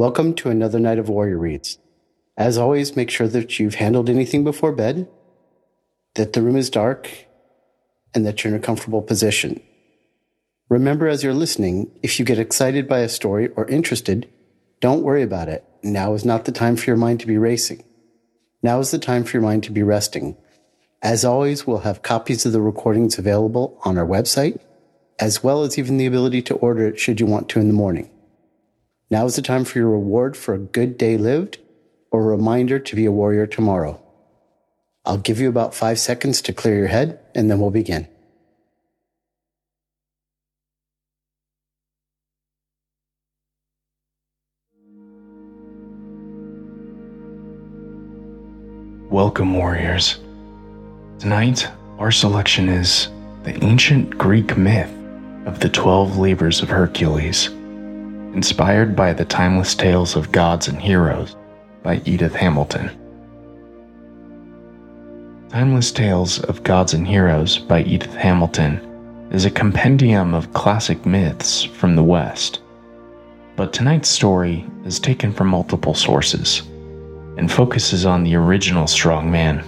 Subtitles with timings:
[0.00, 1.76] Welcome to another night of Warrior Reads.
[2.34, 5.06] As always, make sure that you've handled anything before bed,
[6.14, 7.10] that the room is dark,
[8.14, 9.60] and that you're in a comfortable position.
[10.70, 14.26] Remember as you're listening, if you get excited by a story or interested,
[14.80, 15.66] don't worry about it.
[15.82, 17.84] Now is not the time for your mind to be racing.
[18.62, 20.38] Now is the time for your mind to be resting.
[21.02, 24.60] As always, we'll have copies of the recordings available on our website,
[25.18, 27.74] as well as even the ability to order it should you want to in the
[27.74, 28.08] morning.
[29.10, 31.58] Now is the time for your reward for a good day lived
[32.12, 34.00] or a reminder to be a warrior tomorrow.
[35.04, 38.06] I'll give you about five seconds to clear your head and then we'll begin.
[49.10, 50.20] Welcome, warriors.
[51.18, 51.66] Tonight,
[51.98, 53.08] our selection is
[53.42, 54.94] the ancient Greek myth
[55.46, 57.48] of the 12 labors of Hercules,
[58.34, 61.36] inspired by the timeless tales of gods and heroes
[61.82, 62.90] by Edith Hamilton.
[65.50, 71.64] Timeless Tales of Gods and Heroes by Edith Hamilton is a compendium of classic myths
[71.64, 72.60] from the West.
[73.56, 76.62] But tonight's story is taken from multiple sources
[77.36, 79.64] and focuses on the original strong man.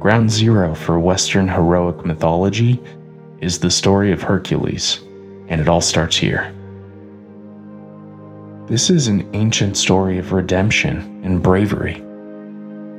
[0.00, 2.80] Ground zero for Western heroic mythology
[3.42, 5.00] is the story of Hercules,
[5.48, 6.54] and it all starts here.
[8.68, 11.94] This is an ancient story of redemption and bravery.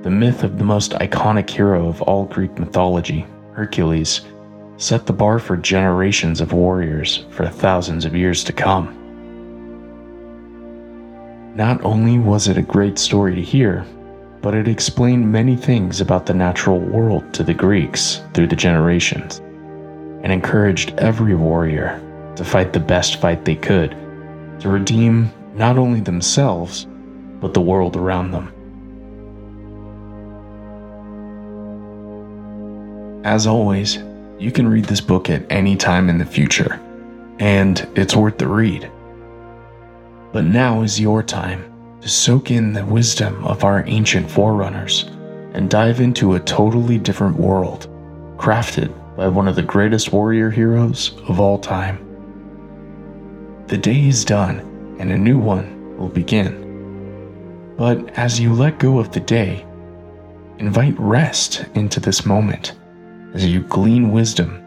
[0.04, 4.22] The myth of the most iconic hero of all Greek mythology, Hercules,
[4.76, 8.94] set the bar for generations of warriors for thousands of years to come.
[11.56, 13.86] Not only was it a great story to hear,
[14.42, 19.40] but it explained many things about the natural world to the Greeks through the generations,
[20.24, 22.02] and encouraged every warrior
[22.36, 23.92] to fight the best fight they could
[24.60, 26.88] to redeem not only themselves,
[27.40, 28.52] but the world around them.
[33.24, 34.00] As always,
[34.40, 36.80] you can read this book at any time in the future,
[37.40, 38.92] and it's worth the read.
[40.32, 41.72] But now is your time
[42.02, 45.04] to soak in the wisdom of our ancient forerunners
[45.54, 47.88] and dive into a totally different world,
[48.38, 52.00] crafted by one of the greatest warrior heroes of all time.
[53.68, 57.74] The day is done, and a new one will begin.
[57.78, 59.66] But as you let go of the day,
[60.60, 62.74] invite rest into this moment
[63.34, 64.64] as you glean wisdom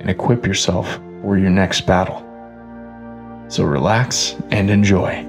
[0.00, 2.22] and equip yourself for your next battle.
[3.48, 5.24] So relax and enjoy.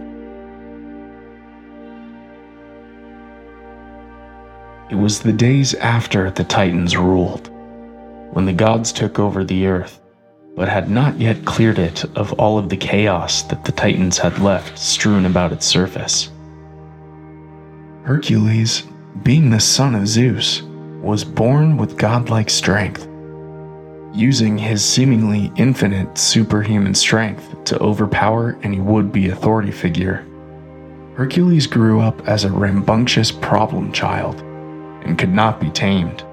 [4.89, 7.49] It was the days after the Titans ruled,
[8.31, 9.99] when the gods took over the earth,
[10.57, 14.39] but had not yet cleared it of all of the chaos that the Titans had
[14.39, 16.31] left strewn about its surface.
[18.03, 18.83] Hercules,
[19.21, 20.63] being the son of Zeus,
[20.99, 23.07] was born with godlike strength
[24.13, 30.25] using his seemingly infinite superhuman strength to overpower any would be authority figure.
[31.13, 34.41] Hercules grew up as a rambunctious problem child
[35.05, 36.25] and could not be tamed.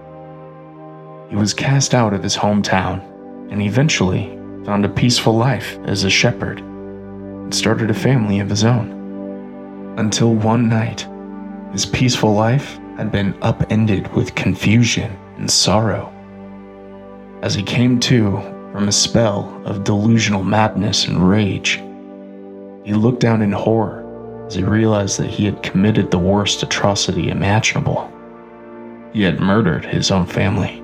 [1.29, 3.03] He was cast out of his hometown
[3.51, 8.65] and eventually found a peaceful life as a shepherd and started a family of his
[8.65, 9.95] own.
[9.99, 11.07] Until one night,
[11.73, 16.13] his peaceful life had been upended with confusion and sorrow
[17.43, 18.39] as he came to
[18.73, 21.77] from a spell of delusional madness and rage.
[22.85, 24.03] He looked down in horror
[24.47, 28.11] as he realized that he had committed the worst atrocity imaginable.
[29.13, 30.84] He had murdered his own family.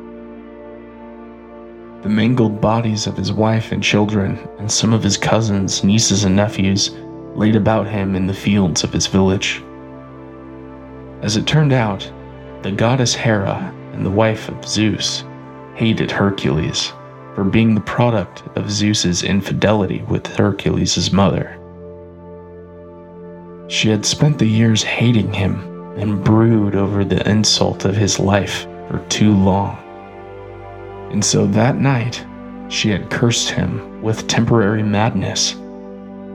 [2.03, 6.35] The mangled bodies of his wife and children, and some of his cousins, nieces, and
[6.35, 6.97] nephews,
[7.35, 9.63] laid about him in the fields of his village.
[11.21, 12.11] As it turned out,
[12.63, 15.25] the goddess Hera and the wife of Zeus
[15.75, 16.93] hated Hercules
[17.35, 21.59] for being the product of Zeus's infidelity with Hercules' mother.
[23.69, 25.61] She had spent the years hating him
[25.99, 29.77] and brood over the insult of his life for too long.
[31.11, 32.25] And so that night,
[32.69, 35.55] she had cursed him with temporary madness,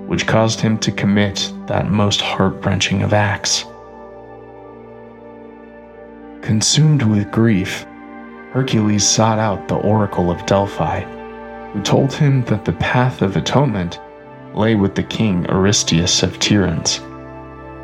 [0.05, 3.63] which caused him to commit that most heart wrenching of acts.
[6.41, 7.85] Consumed with grief,
[8.51, 11.01] Hercules sought out the Oracle of Delphi,
[11.71, 13.99] who told him that the path of atonement
[14.53, 16.97] lay with the king Eurystheus of Tiryns,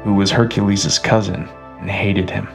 [0.03, 1.47] who was Hercules' cousin
[1.79, 2.47] and hated him.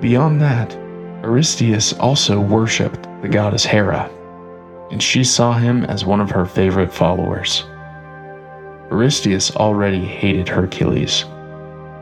[0.00, 0.76] Beyond that,
[1.22, 4.10] Eurystheus also worshipped the goddess Hera,
[4.90, 7.64] and she saw him as one of her favorite followers.
[8.90, 11.24] Eurystheus already hated Hercules,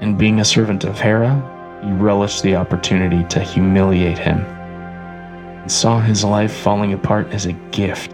[0.01, 1.35] and being a servant of Hera,
[1.83, 7.53] he relished the opportunity to humiliate him and saw his life falling apart as a
[7.73, 8.13] gift.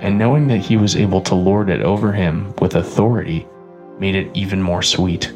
[0.00, 3.46] And knowing that he was able to lord it over him with authority
[3.98, 5.32] made it even more sweet.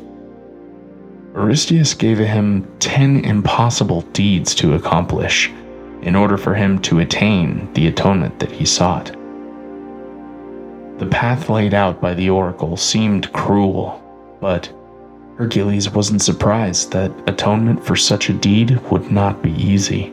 [1.34, 5.50] Eurystheus gave him 10 impossible deeds to accomplish
[6.02, 9.06] in order for him to attain the atonement that he sought.
[10.98, 14.02] The path laid out by the oracle seemed cruel,
[14.40, 14.72] but
[15.36, 20.12] Hercules wasn't surprised that atonement for such a deed would not be easy.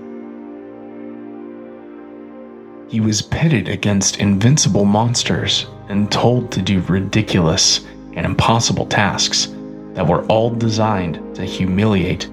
[2.88, 9.55] He was pitted against invincible monsters and told to do ridiculous and impossible tasks
[9.96, 12.30] that were all designed to humiliate,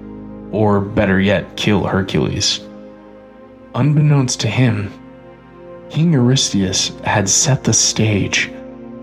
[0.51, 2.59] or better yet, kill Hercules.
[3.73, 4.93] Unbeknownst to him,
[5.89, 8.51] King Eurystheus had set the stage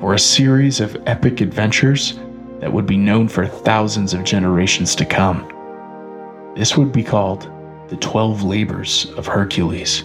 [0.01, 2.19] for a series of epic adventures
[2.61, 5.47] that would be known for thousands of generations to come.
[6.57, 7.51] This would be called
[7.89, 10.05] the Twelve Labors of Hercules.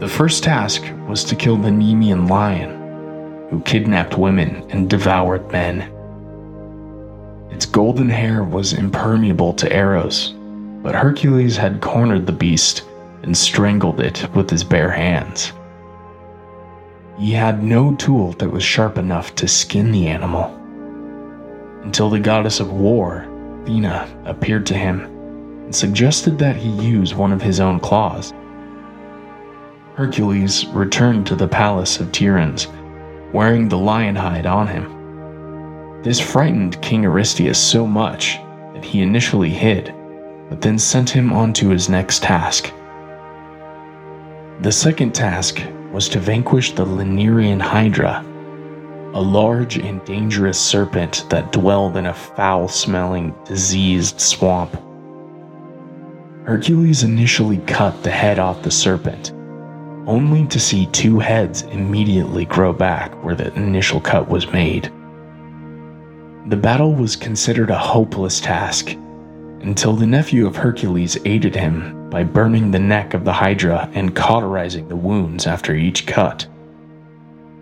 [0.00, 2.77] The first task was to kill the Nemean lion,
[3.50, 5.92] who kidnapped women and devoured men.
[7.50, 10.34] Its golden hair was impermeable to arrows,
[10.82, 12.84] but Hercules had cornered the beast
[13.22, 15.52] and strangled it with his bare hands.
[17.18, 20.54] He had no tool that was sharp enough to skin the animal.
[21.82, 23.26] Until the goddess of war,
[23.68, 25.00] Athena, appeared to him
[25.64, 28.32] and suggested that he use one of his own claws.
[29.94, 32.66] Hercules returned to the palace of Tiryns
[33.32, 36.02] wearing the lion hide on him.
[36.02, 38.38] This frightened King Eurystheus so much
[38.74, 39.94] that he initially hid,
[40.48, 42.72] but then sent him on to his next task.
[44.60, 48.24] The second task was to vanquish the Lernaean Hydra,
[49.14, 54.76] a large and dangerous serpent that dwelled in a foul smelling, diseased swamp.
[56.44, 59.32] Hercules initially cut the head off the serpent
[60.08, 64.84] only to see two heads immediately grow back where the initial cut was made.
[66.46, 68.92] The battle was considered a hopeless task
[69.60, 74.16] until the nephew of Hercules aided him by burning the neck of the Hydra and
[74.16, 76.46] cauterizing the wounds after each cut.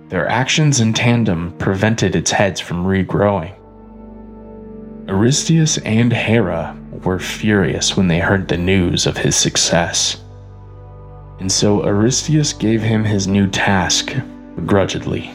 [0.09, 3.55] Their actions in tandem prevented its heads from regrowing.
[5.09, 10.23] Eurystheus and Hera were furious when they heard the news of his success
[11.39, 14.15] and so Eurystheus gave him his new task
[14.55, 15.31] begrudgingly.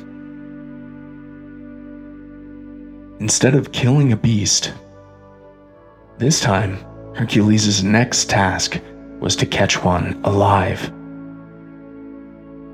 [3.19, 4.74] Instead of killing a beast,
[6.18, 6.77] this time
[7.13, 8.80] Hercules' next task
[9.19, 10.92] was to catch one alive.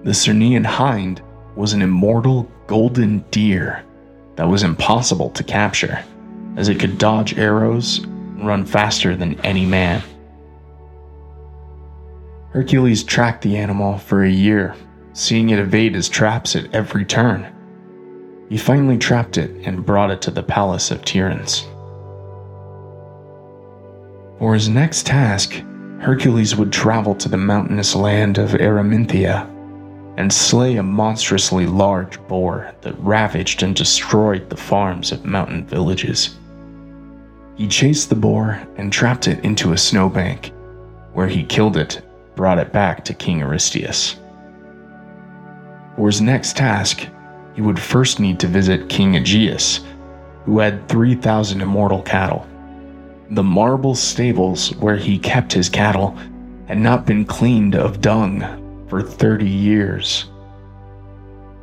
[0.03, 1.21] The Ceryneian hind
[1.55, 3.83] was an immortal golden deer
[4.37, 6.01] that was impossible to capture,
[6.55, 10.01] as it could dodge arrows and run faster than any man.
[12.51, 14.73] Hercules tracked the animal for a year,
[15.13, 17.45] seeing it evade his traps at every turn.
[18.49, 21.65] He finally trapped it and brought it to the palace of Tiryns.
[24.39, 25.61] For his next task,
[25.99, 29.53] Hercules would travel to the mountainous land of Erymanthea
[30.17, 36.37] and slay a monstrously large boar that ravaged and destroyed the farms of mountain villages.
[37.55, 40.53] He chased the boar and trapped it into a snowbank,
[41.13, 42.01] where he killed it
[42.37, 44.15] brought it back to King Eurystheus.
[45.97, 47.05] For his next task,
[47.55, 49.83] he would first need to visit King Augeas,
[50.45, 52.47] who had 3,000 immortal cattle.
[53.31, 56.15] The marble stables where he kept his cattle
[56.67, 60.25] had not been cleaned of dung for 30 years.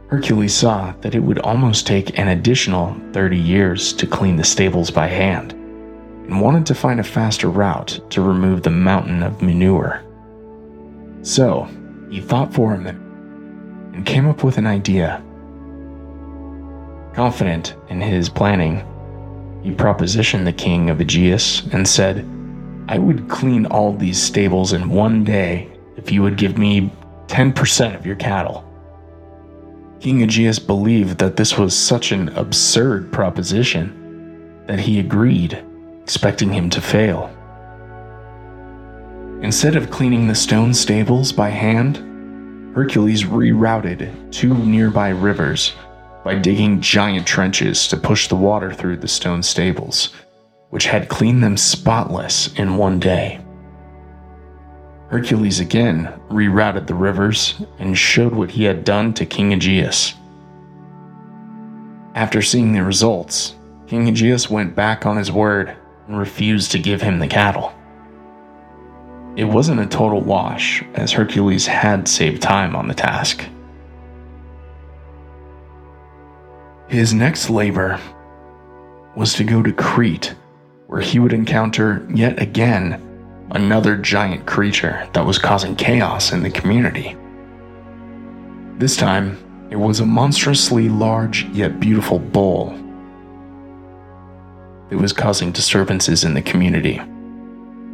[0.09, 4.90] Hercules saw that it would almost take an additional 30 years to clean the stables
[4.90, 10.04] by hand, and wanted to find a faster route to remove the mountain of manure.
[11.25, 11.66] So,
[12.11, 13.00] he thought for a minute
[13.95, 15.25] and came up with an idea.
[17.14, 18.81] Confident in his planning,
[19.62, 22.28] he propositioned the king of Augeas and said,
[22.88, 26.93] I would clean all these stables in one day if you would give me
[27.28, 28.62] 10% of your cattle.
[30.00, 35.64] King Augeas believed that this was such an absurd proposition that he agreed,
[36.02, 37.35] expecting him to fail.
[39.45, 41.99] Instead of cleaning the stone stables by hand,
[42.75, 45.75] Hercules rerouted two nearby rivers
[46.25, 50.15] by digging giant trenches to push the water through the stone stables,
[50.71, 53.39] which had cleaned them spotless in one day.
[55.11, 60.15] Hercules again rerouted the rivers and showed what he had done to King Augeas.
[62.15, 63.57] After seeing the results,
[63.89, 65.77] King Augeas went back on his word
[66.09, 67.75] and refused to give him the cattle.
[69.37, 73.45] It wasn't a total wash, as Hercules had saved time on the task.
[76.88, 77.99] His next labor
[79.17, 80.37] was to go to Crete,
[80.87, 83.00] where he would encounter yet again
[83.50, 87.17] another giant creature that was causing chaos in the community.
[88.79, 89.38] This time,
[89.71, 92.71] it was a monstrously large yet beautiful bull
[94.91, 97.00] that was causing disturbances in the community.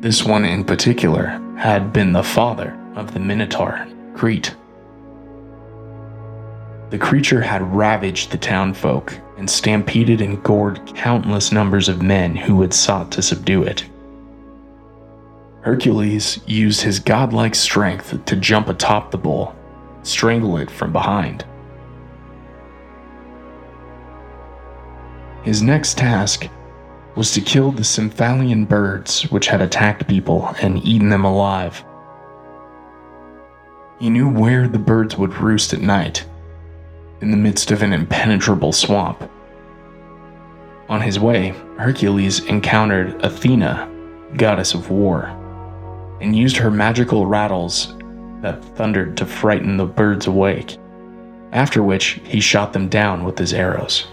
[0.00, 1.26] This one in particular
[1.58, 4.56] had been the father of the Minotaur, Crete.
[6.88, 12.62] The creature had ravaged the townfolk and stampeded and gored countless numbers of men who
[12.62, 13.84] had sought to subdue it.
[15.60, 19.54] Hercules used his godlike strength to jump atop the bull,
[20.02, 21.44] strangle it from behind.
[25.42, 26.48] His next task
[27.16, 31.84] was to kill the Stymphalian birds which had attacked people and eaten them alive.
[33.98, 36.24] He knew where the birds would roost at night,
[37.20, 39.30] in the midst of an impenetrable swamp.
[40.88, 43.88] On his way, Hercules encountered Athena,
[44.36, 45.26] goddess of war,
[46.20, 47.94] and used her magical rattles
[48.40, 50.78] that thundered to frighten the birds awake,
[51.52, 54.06] after which he shot them down with his arrows.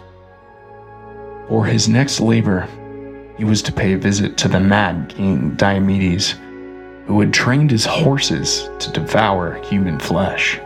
[1.48, 2.68] For his next labor,
[3.38, 6.36] he was to pay a visit to the mad king Diomedes,
[7.06, 10.60] who had trained his horses to devour human flesh.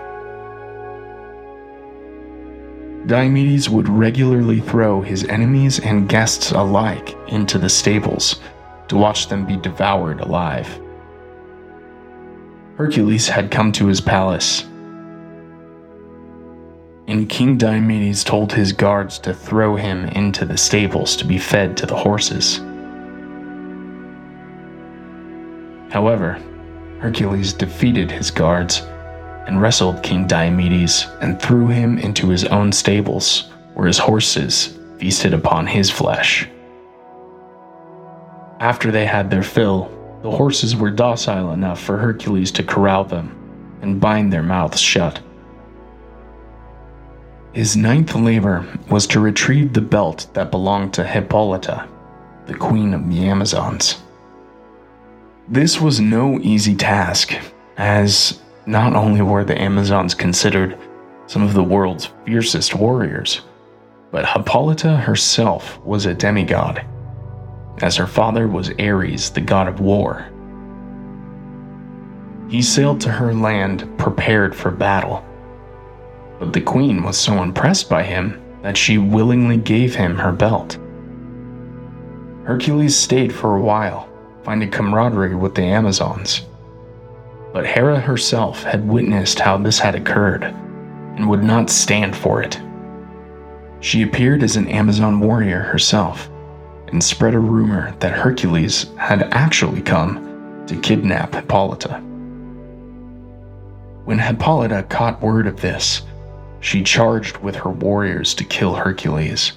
[3.05, 8.39] Diomedes would regularly throw his enemies and guests alike into the stables
[8.87, 10.79] to watch them be devoured alive.
[12.77, 14.65] Hercules had come to his palace,
[17.07, 21.75] and King Diomedes told his guards to throw him into the stables to be fed
[21.77, 22.59] to the horses.
[25.91, 26.39] However,
[26.99, 28.81] Hercules defeated his guards
[29.47, 35.33] and wrestled King Diomedes and threw him into his own stables, where his horses feasted
[35.33, 36.47] upon his flesh.
[38.59, 39.91] After they had their fill,
[40.21, 43.35] the horses were docile enough for Hercules to corral them
[43.81, 45.19] and bind their mouths shut.
[47.53, 51.85] His ninth labor was to retrieve the belt that belonged to Hippolyta,
[52.45, 54.01] the queen of the Amazons.
[55.49, 57.33] This was no easy task,
[57.75, 60.77] as not only were the Amazons considered
[61.27, 63.41] some of the world's fiercest warriors,
[64.11, 66.85] but Hippolyta herself was a demigod,
[67.81, 70.25] as her father was Ares, the god of war.
[72.47, 75.25] He sailed to her land prepared for battle,
[76.41, 80.79] but the queen was so impressed by him that she willingly gave him her belt.
[82.45, 84.09] Hercules stayed for a while,
[84.41, 86.41] finding camaraderie with the Amazons.
[87.53, 92.59] But Hera herself had witnessed how this had occurred and would not stand for it.
[93.79, 96.27] She appeared as an Amazon warrior herself
[96.87, 101.99] and spread a rumor that Hercules had actually come to kidnap Hippolyta.
[104.05, 106.01] When Hippolyta caught word of this,
[106.61, 109.53] she charged with her warriors to kill Hercules.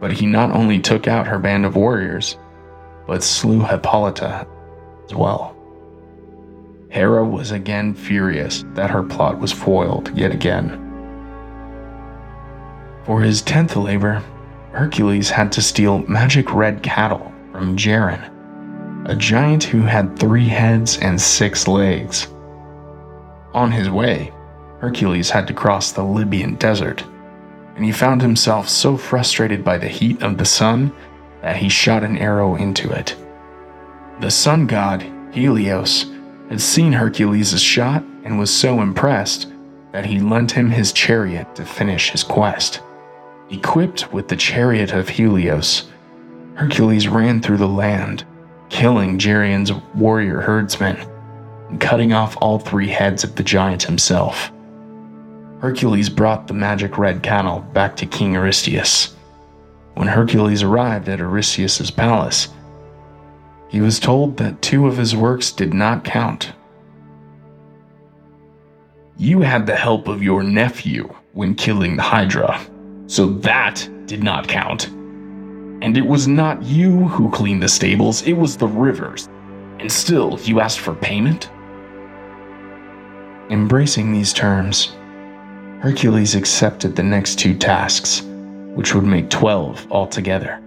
[0.00, 2.38] But he not only took out her band of warriors,
[3.06, 4.46] but slew Hippolyta
[5.04, 5.54] as well.
[6.88, 10.82] Hera was again furious that her plot was foiled yet again.
[13.04, 14.22] For his tenth labor,
[14.72, 20.98] Hercules had to steal magic red cattle from Geryon, a giant who had three heads
[20.98, 22.28] and six legs.
[23.54, 24.32] On his way,
[24.80, 27.04] Hercules had to cross the Libyan desert,
[27.74, 30.92] and he found himself so frustrated by the heat of the sun
[31.42, 33.16] that he shot an arrow into it.
[34.20, 36.06] The sun god, Helios,
[36.48, 39.52] had seen Hercules' shot and was so impressed
[39.92, 42.80] that he lent him his chariot to finish his quest.
[43.50, 45.88] Equipped with the chariot of Helios,
[46.54, 48.24] Hercules ran through the land,
[48.68, 50.96] killing Geryon's warrior herdsmen
[51.68, 54.50] and cutting off all three heads of the giant himself.
[55.60, 59.14] Hercules brought the magic red cattle back to King Eurystheus.
[59.94, 62.48] When Hercules arrived at Eurystheus' palace,
[63.68, 66.52] he was told that two of his works did not count.
[69.16, 72.60] You had the help of your nephew when killing the Hydra,
[73.06, 74.88] so that did not count.
[74.88, 79.28] And it was not you who cleaned the stables, it was the rivers.
[79.78, 81.50] And still, you asked for payment?
[83.50, 84.96] Embracing these terms,
[85.80, 88.22] Hercules accepted the next two tasks,
[88.74, 90.60] which would make 12 altogether.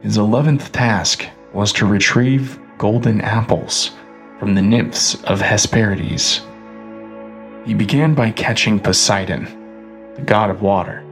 [0.00, 3.90] His 11th task was to retrieve golden apples
[4.38, 6.40] from the nymphs of Hesperides.
[7.66, 9.44] He began by catching Poseidon,
[10.14, 11.04] the god of water,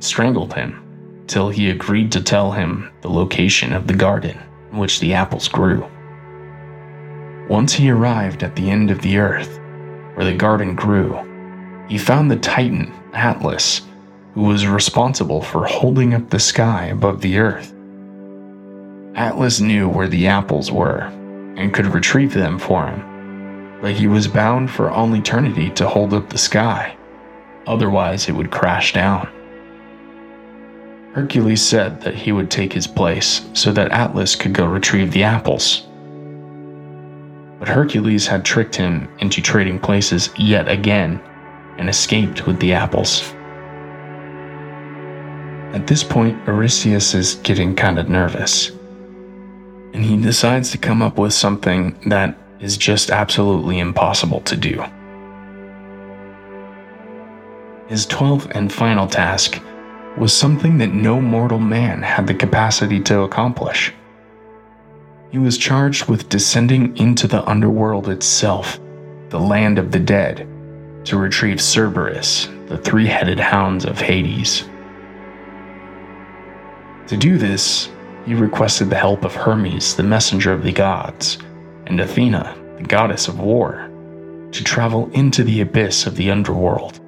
[0.00, 4.36] strangled him till he agreed to tell him the location of the garden
[4.72, 5.86] in which the apples grew.
[7.48, 9.60] Once he arrived at the end of the earth,
[10.14, 11.29] where the garden grew,
[11.90, 13.82] he found the Titan, Atlas,
[14.34, 17.74] who was responsible for holding up the sky above the earth.
[19.16, 21.00] Atlas knew where the apples were
[21.56, 26.14] and could retrieve them for him, but he was bound for all eternity to hold
[26.14, 26.96] up the sky,
[27.66, 29.28] otherwise, it would crash down.
[31.12, 35.24] Hercules said that he would take his place so that Atlas could go retrieve the
[35.24, 35.88] apples.
[37.58, 41.20] But Hercules had tricked him into trading places yet again
[41.78, 43.32] and escaped with the apples.
[45.74, 48.70] At this point, Eurystheus is getting kind of nervous.
[49.92, 54.84] And he decides to come up with something that is just absolutely impossible to do.
[57.88, 59.60] His 12th and final task
[60.18, 63.92] was something that no mortal man had the capacity to accomplish.
[65.30, 68.80] He was charged with descending into the underworld itself,
[69.28, 70.48] the land of the dead,
[71.04, 74.68] to retrieve Cerberus, the three headed hounds of Hades.
[77.08, 77.90] To do this,
[78.26, 81.38] he requested the help of Hermes, the messenger of the gods,
[81.86, 83.90] and Athena, the goddess of war,
[84.52, 87.00] to travel into the abyss of the underworld.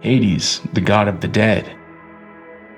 [0.00, 1.74] Hades, the god of the dead,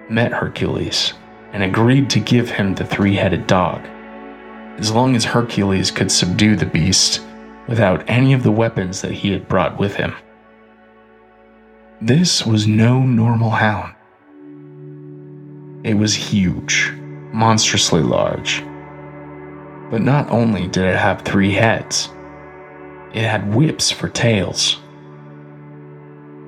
[0.08, 1.12] met Hercules
[1.52, 3.86] and agreed to give him the three headed dog
[4.78, 7.20] as long as Hercules could subdue the beast
[7.68, 10.14] without any of the weapons that he had brought with him.
[12.00, 13.94] This was no normal hound.
[15.84, 16.92] It was huge,
[17.32, 18.64] monstrously large.
[19.90, 22.08] But not only did it have three heads,
[23.12, 24.80] it had whips for tails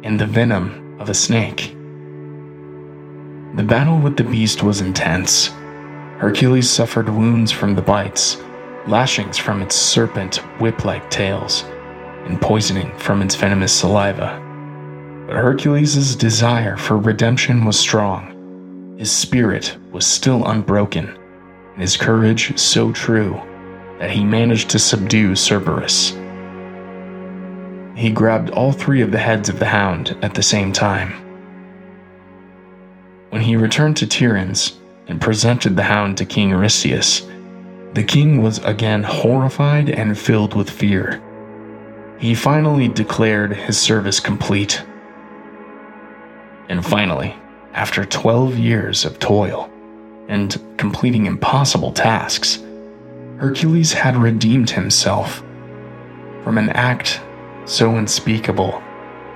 [0.02, 1.76] and the venom of a snake.
[3.56, 5.48] The battle with the beast was intense,
[6.18, 8.36] Hercules suffered wounds from the bites,
[8.86, 11.64] lashings from its serpent whip like tails,
[12.24, 14.38] and poisoning from its venomous saliva.
[15.26, 18.96] But Hercules' desire for redemption was strong.
[18.98, 21.08] His spirit was still unbroken,
[21.72, 23.40] and his courage so true
[23.98, 26.10] that he managed to subdue Cerberus.
[27.96, 31.12] He grabbed all three of the heads of the hound at the same time.
[33.30, 34.76] When he returned to Tiryns,
[35.10, 37.22] and presented the hound to King Eurystheus.
[37.94, 41.20] The king was again horrified and filled with fear.
[42.18, 44.82] He finally declared his service complete.
[46.68, 47.34] And finally,
[47.72, 49.68] after 12 years of toil
[50.28, 52.62] and completing impossible tasks,
[53.38, 55.42] Hercules had redeemed himself
[56.44, 57.20] from an act
[57.64, 58.80] so unspeakable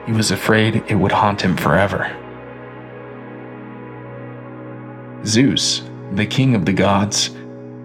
[0.06, 2.14] he was afraid it would haunt him forever.
[5.24, 7.30] Zeus, the king of the gods,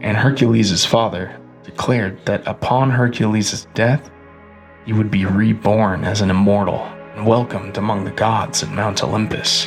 [0.02, 4.10] and Hercules' father declared that upon Hercules' death,
[4.86, 6.80] he would be reborn as an immortal
[7.16, 9.66] and welcomed among the gods at Mount Olympus.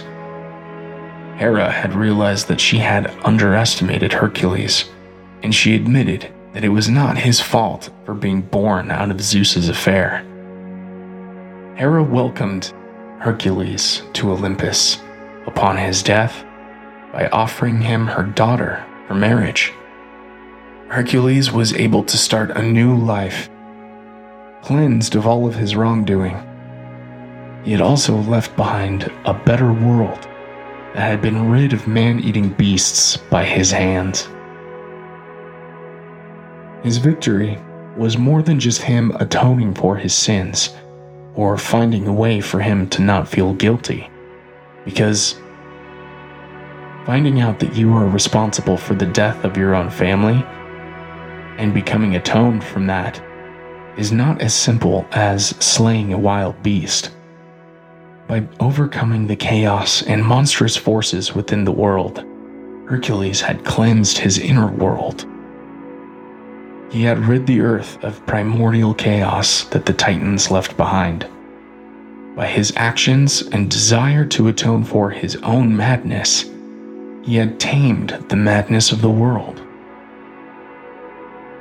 [1.37, 4.91] Hera had realized that she had underestimated Hercules,
[5.43, 9.69] and she admitted that it was not his fault for being born out of Zeus's
[9.69, 10.25] affair.
[11.77, 12.73] Hera welcomed
[13.19, 14.99] Hercules to Olympus
[15.47, 16.45] upon his death
[17.13, 19.73] by offering him her daughter for marriage.
[20.93, 23.49] Hercules was able to start a new life,
[24.61, 26.37] cleansed of all of his wrongdoing.
[27.65, 30.29] He had also left behind a better world
[30.93, 34.29] that had been rid of man eating beasts by his hands.
[36.85, 37.59] His victory
[37.97, 40.77] was more than just him atoning for his sins
[41.35, 44.11] or finding a way for him to not feel guilty,
[44.85, 45.41] because
[47.05, 50.47] Finding out that you are responsible for the death of your own family
[51.59, 53.23] and becoming atoned from that
[53.97, 57.11] is not as simple as slaying a wild beast.
[58.27, 62.25] By overcoming the chaos and monstrous forces within the world,
[62.87, 65.27] Hercules had cleansed his inner world.
[66.91, 71.27] He had rid the earth of primordial chaos that the Titans left behind.
[72.37, 76.51] By his actions and desire to atone for his own madness,
[77.23, 79.62] he had tamed the madness of the world.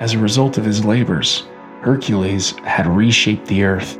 [0.01, 1.43] As a result of his labors,
[1.81, 3.97] Hercules had reshaped the earth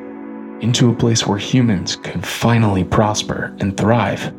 [0.60, 4.34] into a place where humans could finally prosper and thrive.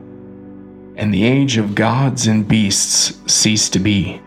[0.96, 4.20] And the age of gods and beasts ceased to be,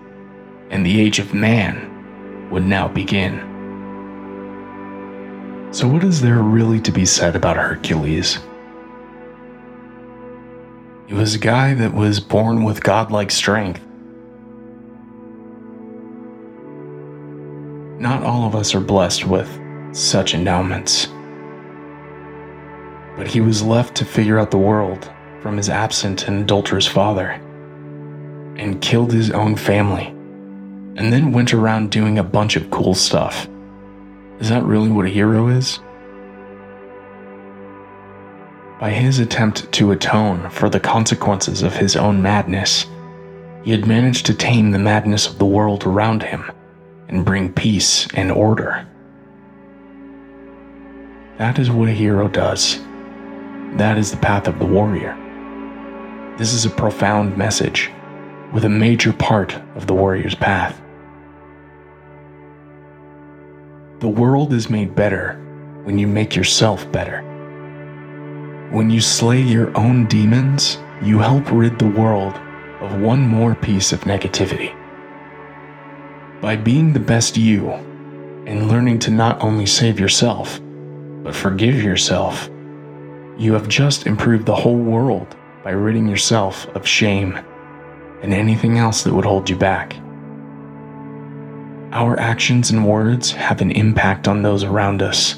[0.69, 3.41] and the age of man would now begin.
[5.71, 8.39] So, what is there really to be said about Hercules?
[11.07, 13.84] He was a guy that was born with godlike strength.
[17.97, 19.49] Not all of us are blessed with
[19.93, 21.07] such endowments.
[23.15, 25.09] But he was left to figure out the world
[25.41, 27.29] from his absent and adulterous father,
[28.57, 30.07] and killed his own family,
[30.97, 33.47] and then went around doing a bunch of cool stuff.
[34.39, 35.79] Is that really what a hero is?
[38.77, 42.87] By his attempt to atone for the consequences of his own madness,
[43.63, 46.51] he had managed to tame the madness of the world around him
[47.07, 48.87] and bring peace and order.
[51.37, 52.79] That is what a hero does.
[53.77, 55.17] That is the path of the warrior.
[56.37, 57.91] This is a profound message
[58.53, 60.81] with a major part of the warrior's path.
[63.99, 65.33] The world is made better
[65.83, 67.21] when you make yourself better.
[68.71, 72.35] When you slay your own demons, you help rid the world
[72.81, 74.73] of one more piece of negativity.
[76.41, 77.69] By being the best you
[78.45, 80.59] and learning to not only save yourself,
[81.23, 82.49] but forgive yourself,
[83.37, 87.39] you have just improved the whole world by ridding yourself of shame
[88.21, 89.95] and anything else that would hold you back.
[91.91, 95.35] Our actions and words have an impact on those around us,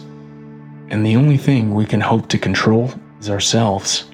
[0.90, 4.06] and the only thing we can hope to control is ourselves.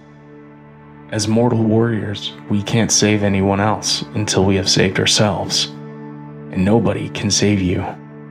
[1.12, 5.74] As mortal warriors, we can't save anyone else until we have saved ourselves,
[6.54, 7.84] and nobody can save you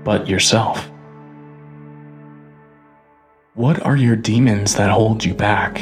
[0.04, 0.90] but yourself.
[3.54, 5.78] What are your demons that hold you back?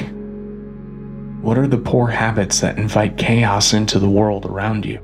[1.41, 5.01] What are the poor habits that invite chaos into the world around you?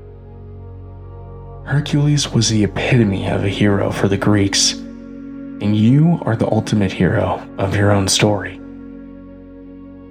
[1.65, 6.91] Hercules was the epitome of a hero for the Greeks, and you are the ultimate
[6.91, 8.59] hero of your own story.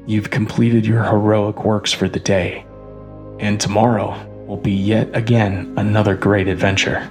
[0.07, 2.65] You've completed your heroic works for the day,
[3.41, 7.11] and tomorrow will be yet again another great adventure.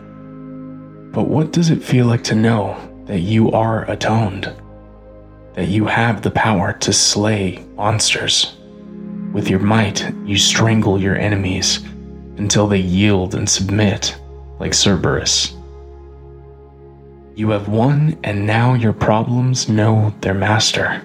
[1.16, 2.76] But what does it feel like to know
[3.06, 4.54] that you are atoned?
[5.54, 8.58] That you have the power to slay monsters?
[9.32, 11.80] With your might, you strangle your enemies
[12.36, 14.18] until they yield and submit,
[14.60, 15.56] like Cerberus.
[17.34, 21.02] You have won, and now your problems know their master.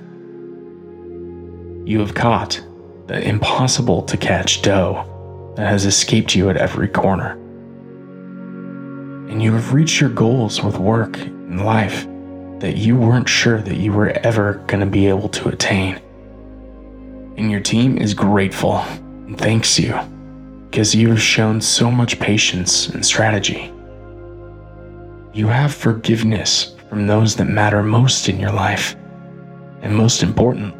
[1.84, 2.60] You have caught
[3.06, 7.36] the impossible to catch doe that has escaped you at every corner.
[9.30, 12.04] And you have reached your goals with work and life
[12.58, 16.00] that you weren't sure that you were ever going to be able to attain.
[17.36, 18.78] And your team is grateful
[19.26, 19.96] and thanks you
[20.68, 23.72] because you have shown so much patience and strategy.
[25.32, 28.96] You have forgiveness from those that matter most in your life,
[29.80, 30.74] and most important,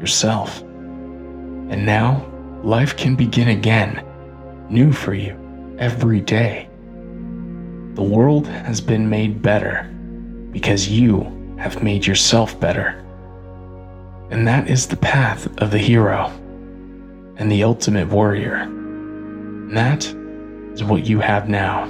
[0.00, 0.60] yourself.
[0.60, 2.26] And now,
[2.64, 4.04] life can begin again,
[4.68, 5.38] new for you,
[5.78, 6.68] every day.
[7.96, 9.84] The world has been made better
[10.52, 13.02] because you have made yourself better.
[14.30, 16.26] And that is the path of the hero
[17.36, 18.56] and the ultimate warrior.
[18.56, 20.04] And that
[20.74, 21.86] is what you have now.